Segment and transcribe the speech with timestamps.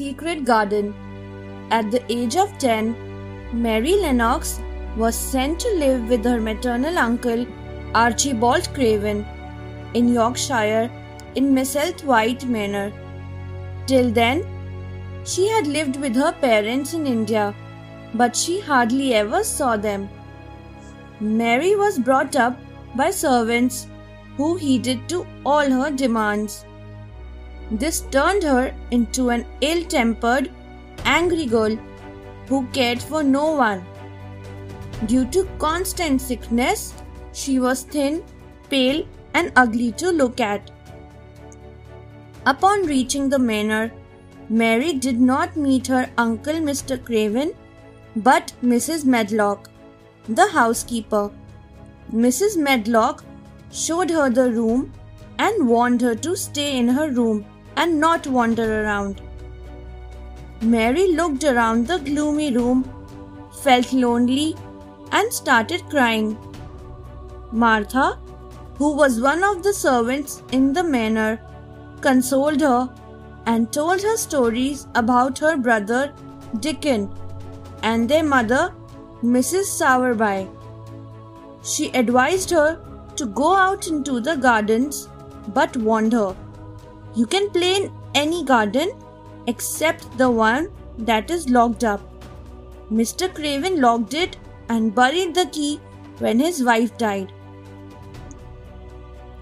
[0.00, 0.92] secret garden.
[1.78, 2.94] At the age of 10,
[3.64, 4.60] Mary Lennox
[4.96, 7.44] was sent to live with her maternal uncle
[8.04, 9.26] Archibald Craven
[9.94, 10.90] in Yorkshire
[11.34, 12.88] in Misselthwaite Manor.
[13.86, 14.42] Till then,
[15.24, 17.54] she had lived with her parents in India,
[18.14, 20.08] but she hardly ever saw them.
[21.20, 22.58] Mary was brought up
[22.96, 23.86] by servants
[24.36, 26.64] who heeded to all her demands.
[27.70, 30.50] This turned her into an ill tempered,
[31.04, 31.76] angry girl
[32.48, 33.84] who cared for no one.
[35.06, 36.94] Due to constant sickness,
[37.32, 38.24] she was thin,
[38.68, 40.70] pale, and ugly to look at.
[42.44, 43.92] Upon reaching the manor,
[44.48, 47.02] Mary did not meet her uncle Mr.
[47.02, 47.52] Craven,
[48.16, 49.04] but Mrs.
[49.04, 49.70] Medlock,
[50.28, 51.30] the housekeeper.
[52.12, 52.56] Mrs.
[52.56, 53.22] Medlock
[53.70, 54.92] showed her the room
[55.38, 57.46] and warned her to stay in her room
[57.82, 59.20] and not wander around.
[60.60, 62.80] Mary looked around the gloomy room,
[63.62, 64.48] felt lonely,
[65.12, 66.32] and started crying.
[67.50, 68.18] Martha,
[68.80, 71.40] who was one of the servants in the manor,
[72.02, 72.82] consoled her
[73.46, 76.12] and told her stories about her brother
[76.60, 77.10] Dickon
[77.82, 78.74] and their mother,
[79.22, 79.64] Mrs.
[79.78, 80.48] Sowerby.
[81.62, 82.78] She advised her
[83.16, 85.08] to go out into the gardens
[85.48, 86.36] but warned her,
[87.14, 88.92] You can play in any garden
[89.46, 92.00] except the one that is locked up.
[92.92, 93.32] Mr.
[93.32, 94.36] Craven locked it
[94.68, 95.80] and buried the key
[96.18, 97.32] when his wife died.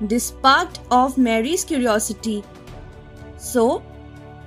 [0.00, 2.44] This sparked off Mary's curiosity.
[3.36, 3.82] So,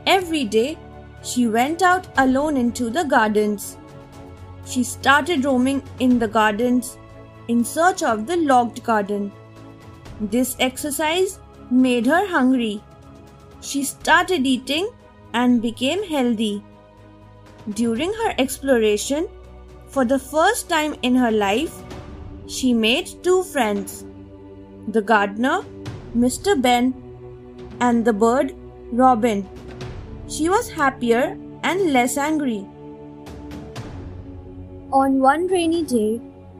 [0.07, 0.77] every day,
[1.23, 3.77] she went out alone into the gardens.
[4.65, 6.97] She started roaming in the gardens
[7.47, 9.31] in search of the locked garden.
[10.21, 12.81] This exercise made her hungry.
[13.61, 14.89] She started eating
[15.33, 16.63] and became healthy.
[17.69, 19.27] During her exploration,
[19.87, 21.83] for the first time in her life,
[22.47, 24.03] she made two friends
[24.87, 25.61] the gardener,
[26.17, 26.59] Mr.
[26.59, 26.93] Ben,
[27.79, 28.55] and the bird,
[28.91, 29.47] Robin.
[30.27, 32.65] She was happier and less angry.
[34.91, 36.17] On one rainy day,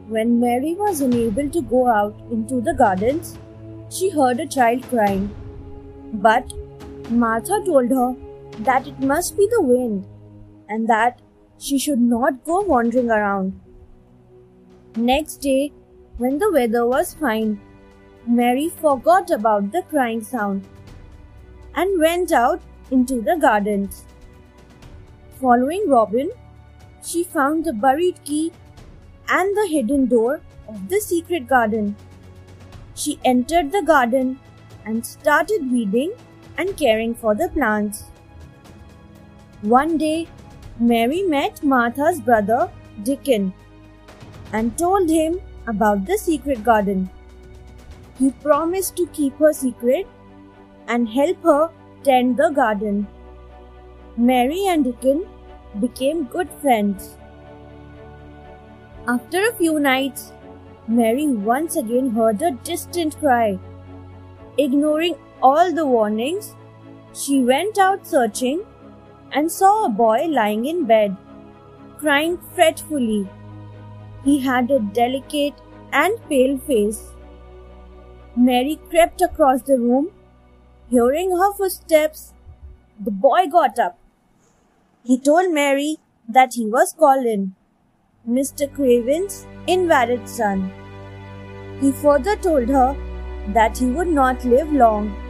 [0.08, 3.36] when Mary was unable to go out into the gardens,
[3.90, 5.30] she heard a child crying.
[6.14, 6.52] But
[7.10, 8.14] Martha told her
[8.60, 10.06] that it must be the wind
[10.68, 11.20] and that
[11.58, 13.60] she should not go wandering around.
[14.96, 15.72] Next day,
[16.18, 17.60] when the weather was fine,
[18.26, 20.66] Mary forgot about the crying sound
[21.74, 22.60] and went out
[22.90, 24.04] into the gardens.
[25.40, 26.30] Following Robin,
[27.02, 28.52] she found the buried key
[29.28, 31.96] and the hidden door of the secret garden.
[32.94, 34.38] She entered the garden
[34.84, 36.12] and started weeding
[36.58, 38.04] and caring for the plants.
[39.62, 40.28] One day,
[40.78, 42.70] Mary met Martha's brother
[43.02, 43.52] Dickon
[44.52, 47.08] and told him about the secret garden.
[48.18, 50.06] He promised to keep her secret
[50.88, 51.70] and help her
[52.02, 53.06] tend the garden.
[54.16, 55.26] Mary and Dickon
[55.80, 57.16] became good friends.
[59.08, 60.32] After a few nights,
[60.86, 63.58] Mary once again heard a distant cry.
[64.58, 66.54] Ignoring all the warnings,
[67.14, 68.64] she went out searching
[69.32, 71.16] and saw a boy lying in bed,
[71.98, 73.28] crying fretfully.
[74.24, 75.54] He had a delicate
[75.92, 77.10] and pale face.
[78.36, 80.10] Mary crept across the room.
[80.90, 82.34] Hearing her footsteps,
[83.00, 83.98] the boy got up.
[85.04, 85.96] He told Mary
[86.28, 87.54] that he was Colin,
[88.28, 88.72] Mr.
[88.72, 90.70] Craven's invalid son.
[91.80, 92.94] He further told her
[93.48, 95.21] that he would not live long.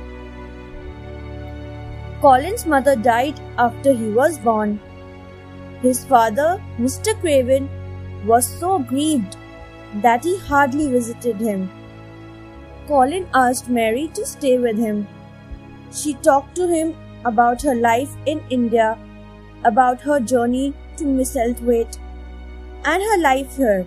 [2.22, 4.78] Colin's mother died after he was born.
[5.80, 7.20] His father, Mr.
[7.20, 7.68] Craven,
[8.24, 9.36] was so grieved
[10.02, 11.68] that he hardly visited him.
[12.86, 15.08] Colin asked Mary to stay with him.
[15.92, 16.94] She talked to him
[17.24, 18.96] about her life in India,
[19.64, 21.98] about her journey to Misselthwaite,
[22.84, 23.84] and her life here.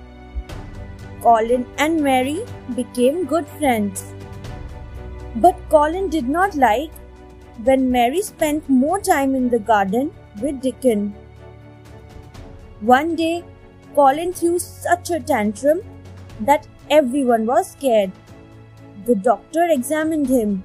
[1.21, 2.44] Colin and Mary
[2.75, 4.13] became good friends.
[5.38, 6.92] But Colin did not like
[7.63, 10.12] when Mary spent more time in the garden
[10.42, 11.16] with Dickon.
[12.81, 13.44] One day,
[13.96, 15.81] Colin threw such a tantrum
[16.42, 18.12] that everyone was scared.
[19.06, 20.63] The doctor examined him.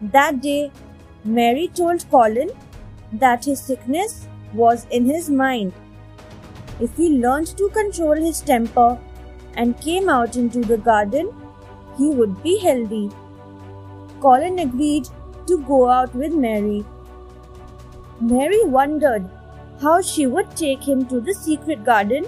[0.00, 0.70] That day,
[1.24, 2.50] Mary told Colin
[3.12, 5.72] that his sickness was in his mind.
[6.80, 8.98] If he learned to control his temper
[9.54, 11.30] and came out into the garden,
[11.98, 13.10] he would be healthy.
[14.20, 15.08] Colin agreed
[15.48, 16.84] to go out with Mary.
[18.20, 19.28] Mary wondered
[19.80, 22.24] how she would take him to the secret garden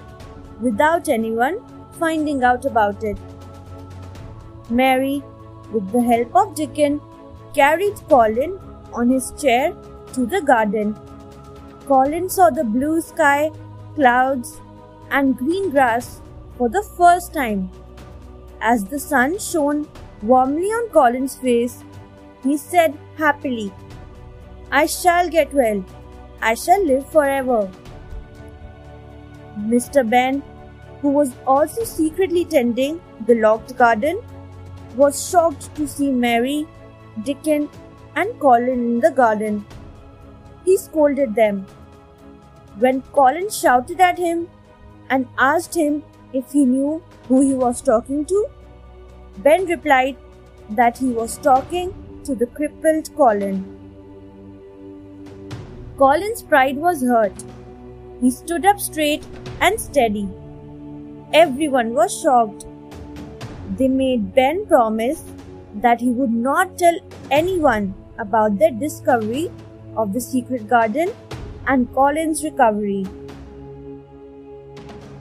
[0.61, 1.59] without anyone
[1.99, 3.19] finding out about it.
[4.71, 5.23] Mary,
[5.73, 7.01] with the help of Dickon,
[7.55, 8.59] carried Colin
[8.93, 9.75] on his chair
[10.13, 10.97] to the garden.
[11.87, 13.51] Colin saw the blue sky,
[13.95, 14.61] clouds,
[15.11, 16.21] and green grass
[16.57, 17.71] for the first time.
[18.61, 19.89] As the sun shone
[20.23, 21.83] warmly on Colin's face,
[22.43, 23.73] he said happily,
[24.71, 25.85] I shall get well.
[26.41, 27.71] I shall live forever.
[29.59, 30.09] Mr.
[30.09, 30.43] Ben,
[31.03, 34.21] who was also secretly tending the locked garden,
[34.97, 36.67] was shocked to see Mary,
[37.25, 37.69] Dickon,
[38.17, 39.65] and Colin in the garden.
[40.65, 41.67] He scolded them.
[42.79, 44.49] When Colin shouted at him
[45.11, 46.03] and asked him
[46.33, 48.47] if he knew who he was talking to,
[49.39, 50.17] Ben replied
[50.71, 51.93] that he was talking
[52.25, 53.65] to the crippled Colin.
[55.99, 57.45] Colin's pride was hurt.
[58.21, 59.25] He stood up straight
[59.61, 60.29] and steady.
[61.33, 62.67] Everyone was shocked.
[63.77, 65.23] They made Ben promise
[65.75, 66.99] that he would not tell
[67.31, 69.51] anyone about their discovery
[69.97, 71.11] of the secret garden
[71.67, 73.07] and Colin's recovery.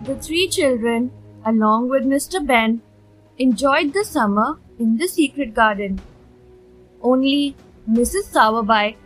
[0.04, 1.12] The three children,
[1.46, 2.46] along with Mr.
[2.46, 2.81] Ben,
[3.38, 6.01] enjoyed the summer in the secret garden.
[7.01, 7.56] Only
[7.90, 8.31] Mrs.
[8.31, 8.98] Sowerby,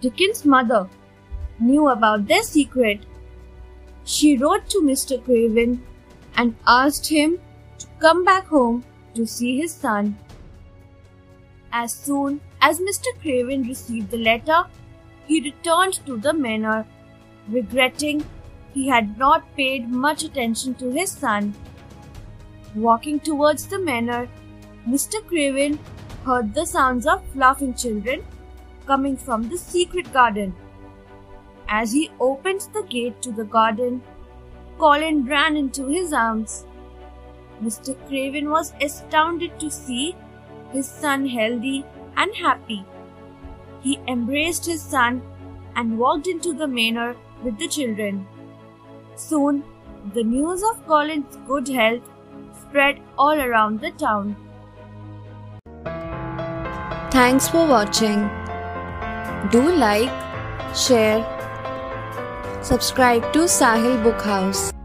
[0.00, 0.88] Dickon's mother,
[1.58, 3.00] knew about their secret.
[4.04, 5.22] She wrote to Mr.
[5.24, 5.82] Craven
[6.36, 7.38] and asked him
[7.78, 8.84] to come back home
[9.14, 10.16] to see his son.
[11.72, 13.06] As soon as Mr.
[13.20, 14.64] Craven received the letter,
[15.26, 16.86] he returned to the manor,
[17.48, 18.24] regretting
[18.72, 21.54] he had not paid much attention to his son.
[22.74, 24.28] Walking towards the manor,
[24.88, 25.26] Mr.
[25.26, 25.78] Craven
[26.28, 28.22] heard the sounds of laughing children
[28.86, 30.54] coming from the secret garden.
[31.68, 34.02] As he opened the gate to the garden,
[34.78, 36.64] Colin ran into his arms.
[37.62, 37.94] Mr.
[38.06, 40.16] Craven was astounded to see
[40.72, 41.84] his son healthy
[42.16, 42.84] and happy.
[43.80, 45.22] He embraced his son
[45.76, 48.26] and walked into the manor with the children.
[49.16, 49.62] Soon,
[50.14, 52.02] the news of Colin's good health
[52.60, 54.36] spread all around the town.
[57.10, 58.28] Thanks for watching.
[59.50, 60.10] Do like,
[60.76, 61.24] share,
[62.62, 64.77] subscribe to Sahil Book House.